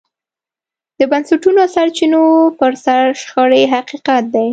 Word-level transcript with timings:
د 0.99 1.01
بنسټونو 1.11 1.57
او 1.65 1.69
سرچینو 1.75 2.23
پر 2.59 2.71
سر 2.85 3.01
شخړې 3.21 3.63
حقیقت 3.73 4.23
دی. 4.35 4.47